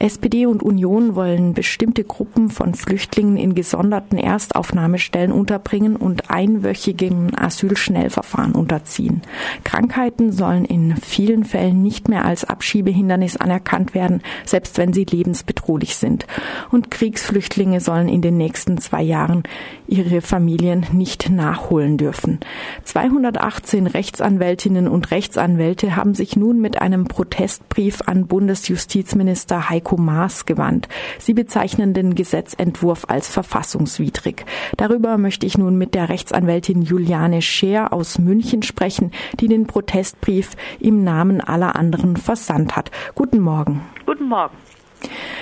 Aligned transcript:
SPD 0.00 0.46
und 0.46 0.62
Union 0.62 1.16
wollen 1.16 1.54
bestimmte 1.54 2.04
Gruppen 2.04 2.50
von 2.50 2.74
Flüchtlingen 2.74 3.36
in 3.36 3.56
gesonderten 3.56 4.16
Erstaufnahmestellen 4.16 5.32
unterbringen 5.32 5.96
und 5.96 6.30
einwöchigen 6.30 7.36
Asylschnellverfahren 7.36 8.52
unterziehen. 8.52 9.22
Krankheiten 9.64 10.30
sollen 10.30 10.64
in 10.64 10.96
vielen 10.96 11.44
Fällen 11.44 11.82
nicht 11.82 12.08
mehr 12.08 12.24
als 12.24 12.44
Abschiebehindernis 12.44 13.36
anerkannt 13.36 13.94
werden, 13.94 14.22
selbst 14.44 14.78
wenn 14.78 14.92
sie 14.92 15.04
lebensbedrohlich 15.04 15.96
sind. 15.96 16.26
Und 16.70 16.92
Kriegsflüchtlinge 16.92 17.80
sollen 17.80 18.08
in 18.08 18.22
den 18.22 18.36
nächsten 18.36 18.78
zwei 18.78 19.02
Jahren 19.02 19.42
ihre 19.88 20.20
Familien 20.20 20.86
nicht 20.92 21.28
nachholen 21.28 21.96
dürfen. 21.96 22.38
218 22.84 23.88
Rechtsanwältinnen 23.88 24.86
und 24.86 25.10
Rechtsanwälte 25.10 25.96
haben 25.96 26.14
sich 26.14 26.36
nun 26.36 26.60
mit 26.60 26.80
einem 26.80 27.04
Protestbrief 27.04 28.02
an 28.06 28.28
Bundesjustizminister 28.28 29.68
Heiko 29.68 29.87
Maas 29.96 30.46
gewandt. 30.46 30.88
Sie 31.18 31.34
bezeichnen 31.34 31.94
den 31.94 32.14
Gesetzentwurf 32.14 33.04
als 33.08 33.28
verfassungswidrig. 33.28 34.44
Darüber 34.76 35.18
möchte 35.18 35.46
ich 35.46 35.56
nun 35.56 35.78
mit 35.78 35.94
der 35.94 36.08
Rechtsanwältin 36.08 36.82
Juliane 36.82 37.42
Scheer 37.42 37.92
aus 37.92 38.18
München 38.18 38.62
sprechen, 38.62 39.12
die 39.40 39.48
den 39.48 39.66
Protestbrief 39.66 40.56
im 40.80 41.04
Namen 41.04 41.40
aller 41.40 41.76
anderen 41.76 42.16
versandt 42.16 42.76
hat. 42.76 42.90
Guten 43.14 43.40
Morgen. 43.40 43.82
Guten 44.06 44.28
Morgen. 44.28 44.54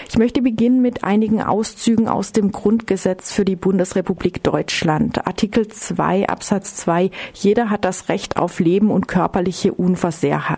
Ich 0.08 0.18
möchte 0.18 0.42
beginnen 0.42 0.82
mit 0.82 1.04
einigen 1.04 1.42
Auszügen 1.42 2.08
aus 2.08 2.32
dem 2.32 2.52
Grundgesetz 2.52 3.32
für 3.32 3.44
die 3.44 3.56
Bundesrepublik 3.56 4.42
Deutschland. 4.42 5.26
Artikel 5.26 5.68
2 5.68 6.28
Absatz 6.28 6.76
2. 6.76 7.10
Jeder 7.34 7.70
hat 7.70 7.84
das 7.84 8.08
Recht 8.08 8.36
auf 8.36 8.60
Leben 8.60 8.90
und 8.90 9.08
körperliche 9.08 9.72
Unversehrtheit. 9.72 10.55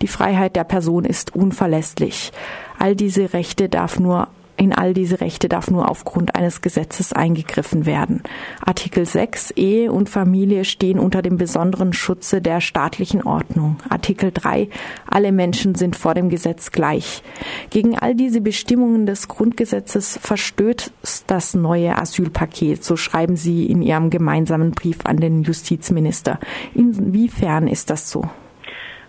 Die 0.00 0.08
Freiheit 0.08 0.56
der 0.56 0.64
Person 0.64 1.04
ist 1.04 1.34
unverlässlich. 1.34 2.32
All 2.78 2.94
diese 2.94 3.32
Rechte 3.32 3.68
darf 3.68 3.98
nur 3.98 4.28
in 4.62 4.72
all 4.72 4.94
diese 4.94 5.20
Rechte 5.20 5.48
darf 5.48 5.70
nur 5.70 5.90
aufgrund 5.90 6.36
eines 6.36 6.60
Gesetzes 6.60 7.12
eingegriffen 7.12 7.86
werden. 7.86 8.22
Artikel 8.64 9.06
6 9.06 9.52
Ehe 9.52 9.90
und 9.90 10.08
Familie 10.08 10.64
stehen 10.64 10.98
unter 10.98 11.22
dem 11.22 11.36
besonderen 11.36 11.92
Schutze 11.92 12.40
der 12.40 12.60
staatlichen 12.60 13.22
Ordnung. 13.22 13.78
Artikel 13.88 14.30
3 14.32 14.68
Alle 15.10 15.32
Menschen 15.32 15.74
sind 15.74 15.96
vor 15.96 16.14
dem 16.14 16.28
Gesetz 16.28 16.70
gleich. 16.70 17.22
Gegen 17.70 17.98
all 17.98 18.14
diese 18.14 18.40
Bestimmungen 18.40 19.06
des 19.06 19.26
Grundgesetzes 19.26 20.18
verstößt 20.22 20.92
das 21.26 21.54
neue 21.54 21.98
Asylpaket, 21.98 22.84
so 22.84 22.96
schreiben 22.96 23.36
Sie 23.36 23.66
in 23.66 23.82
Ihrem 23.82 24.10
gemeinsamen 24.10 24.72
Brief 24.72 24.98
an 25.04 25.16
den 25.16 25.42
Justizminister. 25.42 26.38
Inwiefern 26.74 27.66
ist 27.68 27.90
das 27.90 28.10
so? 28.10 28.28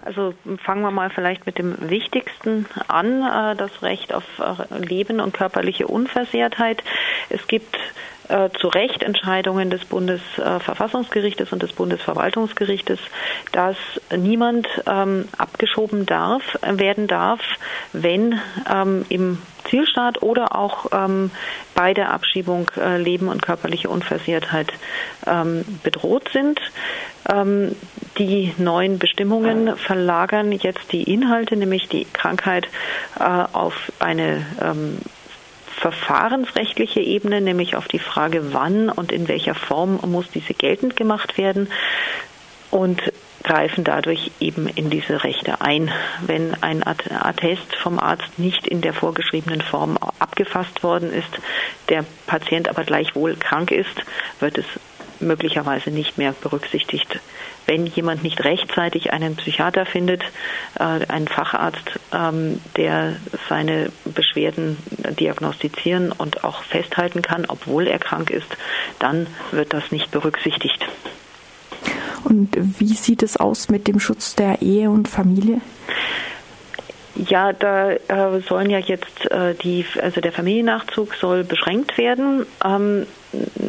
Also 0.06 0.34
fangen 0.64 0.82
wir 0.82 0.92
mal 0.92 1.10
vielleicht 1.10 1.46
mit 1.46 1.58
dem 1.58 1.90
Wichtigsten 1.90 2.66
an, 2.88 3.22
äh, 3.22 3.56
das 3.56 3.82
Recht 3.82 4.14
auf 4.14 4.24
äh, 4.40 4.78
Leben 4.80 5.20
und 5.20 5.34
körperliche 5.34 5.88
Unversehrtheit. 5.88 6.84
Es 7.30 7.48
gibt 7.48 7.78
äh, 8.30 8.50
zu 8.60 8.68
Recht 8.68 9.04
Entscheidungen 9.04 9.70
des 9.70 9.86
Bundesverfassungsgerichtes 9.86 11.52
und 11.52 11.64
des 11.64 11.74
Bundesverwaltungsgerichtes, 11.74 13.00
dass 13.52 13.78
niemand 14.16 14.68
ähm, 14.88 15.28
abgeschoben 15.38 16.06
darf, 16.06 16.42
werden 16.62 17.08
darf, 17.08 17.42
wenn 17.92 18.40
ähm, 18.70 19.06
im 19.10 19.42
Zielstaat 19.70 20.22
oder 20.22 20.56
auch 20.56 20.88
ähm, 20.92 21.32
bei 21.76 21.94
der 21.94 22.12
Abschiebung 22.12 22.70
äh, 22.78 22.98
Leben 22.98 23.28
und 23.28 23.42
körperliche 23.42 23.90
Unversehrtheit 23.90 24.72
ähm, 25.26 25.66
bedroht 25.84 26.30
sind. 26.34 26.60
Die 28.18 28.54
neuen 28.58 29.00
Bestimmungen 29.00 29.76
verlagern 29.76 30.52
jetzt 30.52 30.92
die 30.92 31.04
Inhalte, 31.04 31.56
nämlich 31.56 31.90
die 31.90 32.06
Krankheit, 32.14 32.68
äh, 33.20 33.24
auf 33.24 33.92
eine 34.00 34.46
ähm, 34.62 35.00
verfahrensrechtliche 35.84 37.00
Ebene, 37.00 37.42
nämlich 37.42 37.76
auf 37.76 37.88
die 37.88 38.00
Frage, 38.00 38.54
wann 38.54 38.90
und 38.90 39.12
in 39.12 39.28
welcher 39.28 39.56
Form 39.56 40.00
muss 40.06 40.30
diese 40.30 40.54
geltend 40.54 40.96
gemacht 40.96 41.38
werden 41.38 41.68
und 42.70 43.02
greifen 43.44 43.84
dadurch 43.84 44.32
eben 44.40 44.68
in 44.68 44.90
diese 44.90 45.24
Rechte 45.24 45.62
ein. 45.62 45.92
Wenn 46.26 46.56
ein 46.64 46.84
Attest 46.86 47.76
vom 47.76 48.00
Arzt 48.00 48.40
nicht 48.40 48.68
in 48.68 48.82
der 48.82 48.94
vorgeschriebenen 48.94 49.62
Form 49.62 49.98
abgefasst 50.20 50.84
worden 50.84 51.12
ist, 51.12 51.28
der 51.90 52.06
Patient 52.26 52.70
aber 52.70 52.84
gleichwohl 52.84 53.36
krank 53.36 53.72
ist, 53.72 54.04
wird 54.40 54.58
es 54.58 54.66
möglicherweise 55.24 55.92
nicht 55.92 56.18
mehr 56.18 56.34
berücksichtigt. 56.34 57.20
Wenn 57.66 57.86
jemand 57.86 58.24
nicht 58.24 58.44
rechtzeitig 58.44 59.14
einen 59.14 59.36
Psychiater 59.36 59.86
findet, 59.86 60.24
äh, 60.78 60.84
einen 61.08 61.28
Facharzt, 61.28 62.00
ähm, 62.14 62.60
der 62.76 63.16
seine 63.48 63.92
Beschwerden 64.06 64.78
diagnostizieren 65.20 66.12
und 66.12 66.44
auch 66.44 66.64
festhalten 66.64 67.22
kann, 67.22 67.46
obwohl 67.48 67.88
er 67.88 68.00
krank 68.00 68.30
ist, 68.30 68.58
dann 69.00 69.28
wird 69.52 69.74
das 69.74 69.92
nicht 69.92 70.12
berücksichtigt. 70.12 70.86
Und 72.24 72.56
wie 72.58 72.94
sieht 72.94 73.24
es 73.24 73.38
aus 73.38 73.70
mit 73.70 73.88
dem 73.88 74.00
Schutz 74.00 74.36
der 74.36 74.62
Ehe 74.62 74.90
und 74.90 75.08
Familie? 75.08 75.62
Ja, 77.16 77.54
da 77.54 77.92
äh, 77.92 78.42
sollen 78.48 78.72
ja 78.72 78.80
jetzt 78.80 79.30
äh, 79.30 79.54
die, 79.54 79.86
also 80.02 80.20
der 80.20 80.32
Familiennachzug 80.32 81.14
soll 81.14 81.44
beschränkt 81.44 81.98
werden. 82.00 82.48
Ähm, 82.66 83.06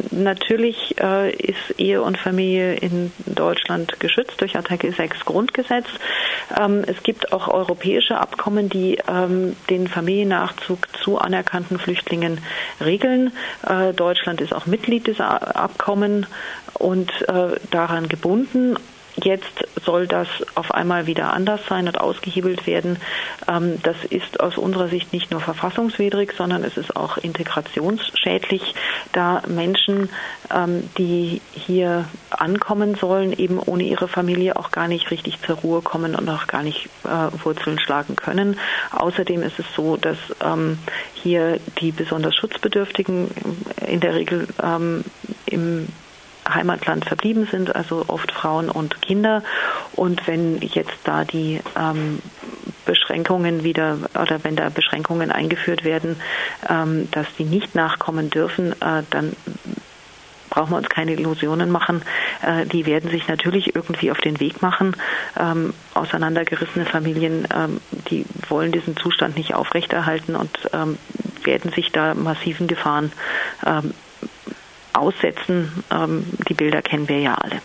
natürlich 0.09 0.95
äh, 0.99 1.31
ist 1.31 1.79
Ehe 1.79 2.01
und 2.01 2.17
Familie 2.17 2.75
in 2.75 3.11
Deutschland 3.27 3.99
geschützt 3.99 4.41
durch 4.41 4.55
Artikel 4.55 4.93
6 4.93 5.25
Grundgesetz. 5.25 5.85
Ähm, 6.59 6.83
es 6.87 7.03
gibt 7.03 7.33
auch 7.33 7.47
europäische 7.47 8.17
Abkommen, 8.17 8.67
die 8.69 8.97
ähm, 9.07 9.55
den 9.69 9.87
Familiennachzug 9.87 10.87
zu 11.03 11.19
anerkannten 11.19 11.77
Flüchtlingen 11.77 12.39
regeln. 12.83 13.31
Äh, 13.67 13.93
Deutschland 13.93 14.41
ist 14.41 14.55
auch 14.55 14.65
Mitglied 14.65 15.05
dieser 15.05 15.55
Abkommen 15.55 16.25
und 16.73 17.11
äh, 17.27 17.59
daran 17.69 18.09
gebunden. 18.09 18.75
Jetzt 19.23 19.67
soll 19.85 20.07
das 20.07 20.27
auf 20.55 20.73
einmal 20.73 21.07
wieder 21.07 21.31
anders 21.31 21.61
sein 21.69 21.87
und 21.87 21.99
ausgehebelt 21.99 22.67
werden. 22.67 22.97
Ähm, 23.47 23.79
das 23.81 23.95
ist 24.09 24.39
aus 24.41 24.57
unserer 24.57 24.89
Sicht 24.89 25.13
nicht 25.13 25.31
nur 25.31 25.39
verfassungswidrig, 25.39 26.33
sondern 26.37 26.63
es 26.63 26.75
ist 26.75 26.95
auch 26.95 27.17
integrationsschädlich, 27.17 28.75
da 29.13 29.41
Menschen, 29.47 30.09
ähm, 30.53 30.89
die 30.97 31.41
hier 31.51 32.05
ankommen 32.29 32.95
sollen, 32.95 33.31
eben 33.31 33.59
ohne 33.59 33.83
ihre 33.83 34.09
Familie 34.09 34.57
auch 34.57 34.71
gar 34.71 34.87
nicht 34.87 35.09
richtig 35.11 35.41
zur 35.41 35.57
Ruhe 35.57 35.81
kommen 35.81 36.15
und 36.15 36.27
auch 36.29 36.47
gar 36.47 36.63
nicht 36.63 36.89
äh, 37.05 37.43
Wurzeln 37.43 37.79
schlagen 37.79 38.17
können. 38.17 38.59
Außerdem 38.91 39.43
ist 39.43 39.59
es 39.59 39.65
so, 39.75 39.95
dass 39.95 40.17
ähm, 40.43 40.77
hier 41.13 41.59
die 41.79 41.91
besonders 41.91 42.35
Schutzbedürftigen 42.35 43.29
in 43.87 43.99
der 43.99 44.15
Regel 44.15 44.47
im 45.45 45.87
Heimatland 46.47 47.05
verblieben 47.05 47.47
sind, 47.49 47.75
also 47.75 48.05
oft 48.07 48.31
Frauen 48.31 48.69
und 48.69 49.01
Kinder. 49.01 49.43
Und 49.93 50.27
wenn 50.27 50.61
jetzt 50.61 50.97
da 51.03 51.23
die 51.23 51.61
ähm, 51.77 52.19
Beschränkungen 52.85 53.63
wieder 53.63 53.97
oder 54.13 54.43
wenn 54.43 54.55
da 54.55 54.69
Beschränkungen 54.69 55.31
eingeführt 55.31 55.83
werden, 55.83 56.17
ähm, 56.69 57.09
dass 57.11 57.27
die 57.37 57.45
nicht 57.45 57.75
nachkommen 57.75 58.29
dürfen, 58.29 58.73
äh, 58.81 59.03
dann 59.09 59.35
brauchen 60.55 60.71
wir 60.71 60.77
uns 60.77 60.89
keine 60.89 61.13
Illusionen 61.13 61.69
machen. 61.69 62.01
Äh, 62.41 62.65
die 62.65 62.85
werden 62.85 63.09
sich 63.09 63.27
natürlich 63.27 63.75
irgendwie 63.75 64.11
auf 64.11 64.19
den 64.21 64.39
Weg 64.39 64.61
machen. 64.61 64.95
Ähm, 65.37 65.73
auseinandergerissene 65.93 66.85
Familien, 66.85 67.47
ähm, 67.53 67.81
die 68.09 68.25
wollen 68.47 68.71
diesen 68.71 68.95
Zustand 68.95 69.35
nicht 69.35 69.53
aufrechterhalten 69.53 70.35
und 70.35 70.57
ähm, 70.73 70.97
werden 71.43 71.71
sich 71.71 71.91
da 71.91 72.13
massiven 72.13 72.67
Gefahren 72.67 73.11
ähm, 73.65 73.93
aussetzen. 74.95 75.83
Ähm, 75.91 76.25
die 76.49 76.53
Bilder 76.53 76.81
kennen 76.81 77.07
wir 77.09 77.19
ja 77.19 77.35
alle. 77.35 77.61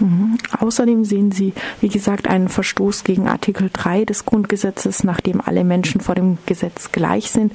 Mhm. 0.00 0.38
Außerdem 0.58 1.04
sehen 1.04 1.32
Sie, 1.32 1.52
wie 1.80 1.88
gesagt, 1.88 2.28
einen 2.28 2.48
Verstoß 2.48 3.04
gegen 3.04 3.28
Artikel 3.28 3.70
3 3.72 4.04
des 4.04 4.24
Grundgesetzes, 4.24 5.04
nachdem 5.04 5.40
alle 5.40 5.64
Menschen 5.64 6.00
vor 6.00 6.14
dem 6.14 6.38
Gesetz 6.46 6.92
gleich 6.92 7.30
sind, 7.30 7.52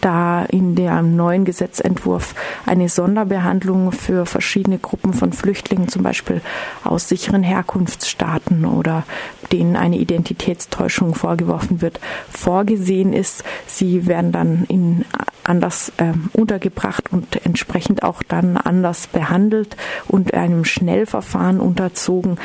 da 0.00 0.44
in 0.44 0.74
dem 0.74 1.16
neuen 1.16 1.44
Gesetzentwurf 1.44 2.34
eine 2.66 2.88
Sonderbehandlung 2.88 3.92
für 3.92 4.26
verschiedene 4.26 4.78
Gruppen 4.78 5.12
von 5.12 5.32
Flüchtlingen, 5.32 5.88
zum 5.88 6.02
Beispiel 6.02 6.40
aus 6.84 7.08
sicheren 7.08 7.42
Herkunftsstaaten 7.42 8.64
oder 8.64 9.04
denen 9.52 9.76
eine 9.76 9.96
Identitätstäuschung 9.96 11.14
vorgeworfen 11.14 11.80
wird, 11.80 12.00
vorgesehen 12.30 13.12
ist. 13.12 13.44
Sie 13.66 14.06
werden 14.06 14.32
dann 14.32 14.64
in 14.68 15.04
anders 15.44 15.92
äh, 15.98 16.12
untergebracht 16.32 17.12
und 17.12 17.44
entsprechend 17.46 18.02
auch 18.02 18.22
dann 18.22 18.56
anders 18.56 19.06
behandelt 19.06 19.76
und 20.08 20.34
einem 20.34 20.64
Schnellverfahren 20.64 21.60
unterzogen. 21.60 22.38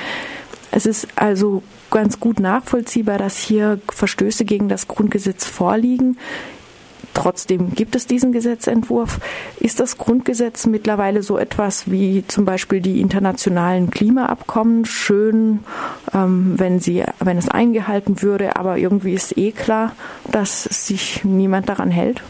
Es 0.71 0.85
ist 0.85 1.07
also 1.15 1.63
ganz 1.89 2.19
gut 2.19 2.39
nachvollziehbar, 2.39 3.17
dass 3.17 3.38
hier 3.38 3.81
Verstöße 3.91 4.45
gegen 4.45 4.69
das 4.69 4.88
Grundgesetz 4.88 5.45
vorliegen. 5.45 6.17
Trotzdem 7.13 7.73
gibt 7.73 7.95
es 7.95 8.07
diesen 8.07 8.31
Gesetzentwurf. 8.31 9.19
Ist 9.59 9.79
das 9.79 9.97
Grundgesetz 9.97 10.65
mittlerweile 10.65 11.23
so 11.23 11.37
etwas 11.37 11.89
wie 11.91 12.25
zum 12.27 12.45
Beispiel 12.45 12.81
die 12.81 13.01
internationalen 13.01 13.89
Klimaabkommen? 13.89 14.85
Schön, 14.85 15.59
ähm, 16.13 16.53
wenn, 16.57 16.79
sie, 16.79 17.03
wenn 17.19 17.37
es 17.37 17.49
eingehalten 17.49 18.21
würde, 18.21 18.55
aber 18.55 18.77
irgendwie 18.77 19.13
ist 19.13 19.37
eh 19.37 19.51
klar, 19.51 19.93
dass 20.31 20.63
sich 20.63 21.23
niemand 21.23 21.69
daran 21.69 21.91
hält? 21.91 22.21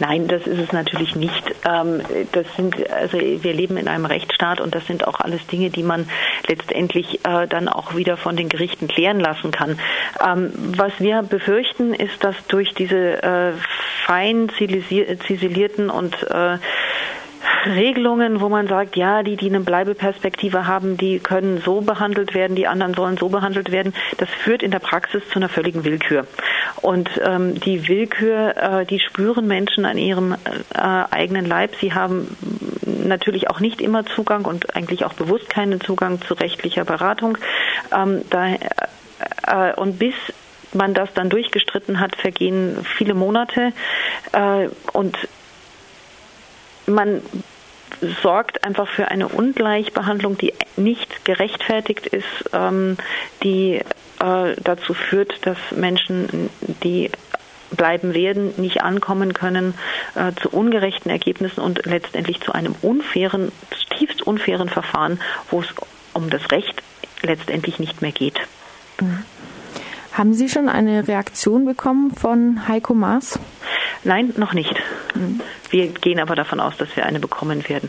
Nein, 0.00 0.28
das 0.28 0.46
ist 0.46 0.58
es 0.58 0.72
natürlich 0.72 1.16
nicht. 1.16 1.42
Ähm, 1.68 2.02
das 2.32 2.46
sind, 2.56 2.76
also 2.90 3.18
wir 3.18 3.52
leben 3.52 3.76
in 3.76 3.88
einem 3.88 4.04
Rechtsstaat 4.04 4.60
und 4.60 4.74
das 4.74 4.86
sind 4.86 5.06
auch 5.06 5.18
alles 5.18 5.44
Dinge, 5.48 5.70
die 5.70 5.82
man 5.82 6.08
letztendlich 6.46 7.24
äh, 7.26 7.46
dann 7.48 7.68
auch 7.68 7.96
wieder 7.96 8.16
von 8.16 8.36
den 8.36 8.48
Gerichten 8.48 8.86
klären 8.86 9.18
lassen 9.18 9.50
kann. 9.50 9.78
Ähm, 10.24 10.52
was 10.76 10.92
wir 10.98 11.22
befürchten, 11.22 11.94
ist, 11.94 12.22
dass 12.22 12.36
durch 12.46 12.74
diese 12.74 13.22
äh, 13.22 13.52
fein 14.08 14.48
ziselierten 14.48 15.90
und 15.90 16.14
äh, 16.30 16.56
Regelungen, 17.66 18.40
wo 18.40 18.48
man 18.48 18.66
sagt, 18.66 18.96
ja, 18.96 19.22
die, 19.22 19.36
die 19.36 19.48
eine 19.48 19.60
Bleibeperspektive 19.60 20.66
haben, 20.66 20.96
die 20.96 21.18
können 21.18 21.60
so 21.64 21.82
behandelt 21.82 22.34
werden, 22.34 22.56
die 22.56 22.66
anderen 22.66 22.94
sollen 22.94 23.18
so 23.18 23.28
behandelt 23.28 23.70
werden, 23.70 23.92
das 24.16 24.28
führt 24.30 24.62
in 24.62 24.70
der 24.70 24.78
Praxis 24.78 25.22
zu 25.28 25.38
einer 25.38 25.48
völligen 25.48 25.84
Willkür. 25.84 26.26
Und 26.80 27.10
ähm, 27.22 27.60
die 27.60 27.86
Willkür, 27.86 28.56
äh, 28.56 28.86
die 28.86 29.00
spüren 29.00 29.46
Menschen 29.46 29.84
an 29.84 29.98
ihrem 29.98 30.32
äh, 30.32 30.36
eigenen 30.74 31.44
Leib. 31.44 31.74
Sie 31.80 31.92
haben 31.92 32.36
natürlich 32.86 33.50
auch 33.50 33.60
nicht 33.60 33.80
immer 33.80 34.06
Zugang 34.06 34.46
und 34.46 34.74
eigentlich 34.74 35.04
auch 35.04 35.12
bewusst 35.12 35.50
keinen 35.50 35.80
Zugang 35.80 36.22
zu 36.22 36.34
rechtlicher 36.34 36.84
Beratung. 36.84 37.36
Ähm, 37.94 38.22
da, 38.30 38.54
äh, 39.46 39.74
und 39.76 39.98
bis 39.98 40.14
man 40.74 40.94
das 40.94 41.12
dann 41.14 41.30
durchgestritten 41.30 42.00
hat, 42.00 42.16
vergehen 42.16 42.84
viele 42.96 43.14
Monate. 43.14 43.72
Äh, 44.32 44.68
und 44.92 45.16
man 46.86 47.22
sorgt 48.22 48.64
einfach 48.64 48.88
für 48.88 49.08
eine 49.08 49.28
Ungleichbehandlung, 49.28 50.38
die 50.38 50.54
nicht 50.76 51.24
gerechtfertigt 51.24 52.06
ist, 52.06 52.50
ähm, 52.52 52.96
die 53.42 53.80
äh, 54.20 54.54
dazu 54.62 54.94
führt, 54.94 55.46
dass 55.46 55.58
Menschen, 55.72 56.50
die 56.82 57.10
bleiben 57.70 58.14
werden, 58.14 58.54
nicht 58.56 58.82
ankommen 58.82 59.34
können 59.34 59.74
äh, 60.14 60.32
zu 60.40 60.48
ungerechten 60.48 61.10
Ergebnissen 61.10 61.60
und 61.60 61.84
letztendlich 61.84 62.40
zu 62.40 62.52
einem 62.52 62.74
unfairen, 62.82 63.52
tiefst 63.98 64.22
unfairen 64.22 64.68
Verfahren, 64.68 65.20
wo 65.50 65.60
es 65.60 65.68
um 66.14 66.30
das 66.30 66.50
Recht 66.50 66.82
letztendlich 67.22 67.78
nicht 67.78 68.00
mehr 68.00 68.12
geht. 68.12 68.40
Mhm. 69.00 69.24
Haben 70.18 70.34
Sie 70.34 70.48
schon 70.48 70.68
eine 70.68 71.06
Reaktion 71.06 71.64
bekommen 71.64 72.10
von 72.10 72.66
Heiko 72.66 72.92
Maas? 72.92 73.38
Nein, 74.02 74.34
noch 74.36 74.52
nicht. 74.52 74.74
Mhm. 75.14 75.40
Wir 75.70 75.86
gehen 75.86 76.18
aber 76.18 76.34
davon 76.34 76.58
aus, 76.58 76.76
dass 76.76 76.88
wir 76.96 77.06
eine 77.06 77.20
bekommen 77.20 77.68
werden. 77.68 77.88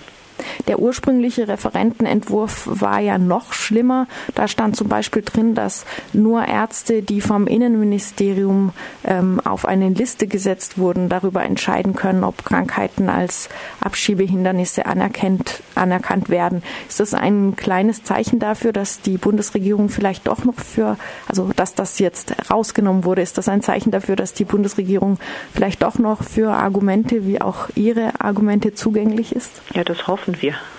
Der 0.67 0.79
ursprüngliche 0.79 1.47
Referentenentwurf 1.47 2.67
war 2.71 2.99
ja 2.99 3.17
noch 3.17 3.53
schlimmer. 3.53 4.07
Da 4.35 4.47
stand 4.47 4.75
zum 4.75 4.87
Beispiel 4.87 5.21
drin, 5.21 5.55
dass 5.55 5.85
nur 6.13 6.45
Ärzte, 6.45 7.01
die 7.01 7.21
vom 7.21 7.47
Innenministerium 7.47 8.71
ähm, 9.03 9.39
auf 9.43 9.65
eine 9.65 9.89
Liste 9.89 10.27
gesetzt 10.27 10.77
wurden, 10.77 11.09
darüber 11.09 11.43
entscheiden 11.43 11.95
können, 11.95 12.23
ob 12.23 12.45
Krankheiten 12.45 13.09
als 13.09 13.49
Abschiebehindernisse 13.81 14.85
anerkannt, 14.85 15.61
anerkannt 15.75 16.29
werden. 16.29 16.63
Ist 16.87 16.99
das 16.99 17.13
ein 17.13 17.55
kleines 17.55 18.03
Zeichen 18.03 18.39
dafür, 18.39 18.73
dass 18.73 19.01
die 19.01 19.17
Bundesregierung 19.17 19.89
vielleicht 19.89 20.27
doch 20.27 20.43
noch 20.43 20.55
für, 20.55 20.97
also 21.27 21.51
dass 21.55 21.75
das 21.75 21.99
jetzt 21.99 22.33
rausgenommen 22.49 23.03
wurde, 23.03 23.21
ist 23.21 23.37
das 23.37 23.49
ein 23.49 23.61
Zeichen 23.61 23.91
dafür, 23.91 24.15
dass 24.15 24.33
die 24.33 24.45
Bundesregierung 24.45 25.17
vielleicht 25.53 25.83
doch 25.83 25.97
noch 25.99 26.23
für 26.23 26.51
Argumente 26.51 27.25
wie 27.25 27.41
auch 27.41 27.69
Ihre 27.75 28.19
Argumente 28.19 28.73
zugänglich 28.73 29.35
ist? 29.35 29.61
Ja, 29.73 29.83
das 29.83 30.07
hoffen 30.29 30.41
wir. 30.41 30.78